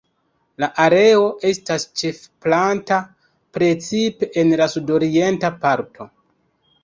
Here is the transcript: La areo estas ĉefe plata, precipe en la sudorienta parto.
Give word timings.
La 0.61 0.67
areo 0.83 1.25
estas 1.49 1.83
ĉefe 2.01 2.31
plata, 2.45 2.97
precipe 3.57 4.29
en 4.45 4.55
la 4.63 4.69
sudorienta 4.75 5.55
parto. 5.67 6.09